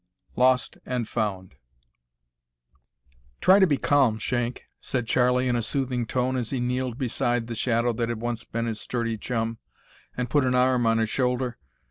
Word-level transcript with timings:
LOST 0.35 0.79
AND 0.83 1.07
FOUND. 1.07 1.53
"Try 3.39 3.59
to 3.59 3.67
be 3.67 3.77
calm, 3.77 4.17
Shank," 4.17 4.63
said 4.79 5.05
Charlie, 5.05 5.47
in 5.47 5.55
a 5.55 5.61
soothing 5.61 6.07
tone, 6.07 6.35
as 6.37 6.49
he 6.49 6.59
kneeled 6.59 6.97
beside 6.97 7.45
the 7.45 7.53
shadow 7.53 7.93
that 7.93 8.09
had 8.09 8.19
once 8.19 8.43
been 8.43 8.65
his 8.65 8.81
sturdy 8.81 9.19
chum, 9.19 9.59
and 10.17 10.27
put 10.27 10.43
an 10.43 10.55
arm 10.55 10.87
on 10.87 10.97
his 10.97 11.11
shoulder. 11.11 11.59